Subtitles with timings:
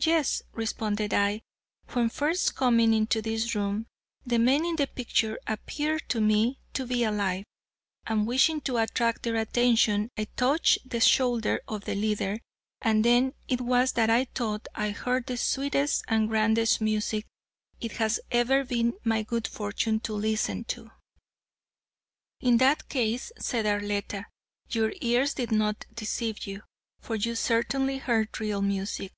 [0.00, 1.42] "Yes," responded I,
[1.88, 3.88] "when first coming into this room,
[4.24, 7.44] the men in the picture appeared to me to be alive,
[8.06, 12.38] and wishing to attract their attention I touched the shoulder of the leader,
[12.80, 17.26] and then it was that I thought I heard the sweetest and grandest music
[17.78, 20.90] it has ever been my good fortune to listen to."
[22.40, 24.24] "In that case," said Arletta,
[24.70, 26.62] "your ears did not deceive you,
[26.98, 29.12] for you certainly heard real music.